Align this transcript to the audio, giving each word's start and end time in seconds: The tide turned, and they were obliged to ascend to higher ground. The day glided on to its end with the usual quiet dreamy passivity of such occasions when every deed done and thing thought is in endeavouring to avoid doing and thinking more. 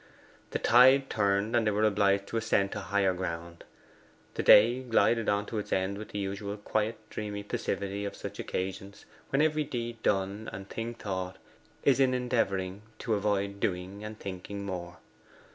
The 0.49 0.57
tide 0.57 1.11
turned, 1.11 1.55
and 1.55 1.67
they 1.67 1.69
were 1.69 1.83
obliged 1.83 2.25
to 2.29 2.37
ascend 2.37 2.71
to 2.71 2.79
higher 2.79 3.13
ground. 3.13 3.63
The 4.33 4.41
day 4.41 4.81
glided 4.81 5.29
on 5.29 5.45
to 5.45 5.59
its 5.59 5.71
end 5.71 5.99
with 5.99 6.09
the 6.09 6.17
usual 6.17 6.57
quiet 6.57 6.97
dreamy 7.11 7.43
passivity 7.43 8.03
of 8.03 8.15
such 8.15 8.39
occasions 8.39 9.05
when 9.29 9.43
every 9.43 9.63
deed 9.63 10.01
done 10.01 10.49
and 10.51 10.67
thing 10.67 10.95
thought 10.95 11.37
is 11.83 11.99
in 11.99 12.15
endeavouring 12.15 12.81
to 12.97 13.13
avoid 13.13 13.59
doing 13.59 14.03
and 14.03 14.17
thinking 14.17 14.65
more. 14.65 14.97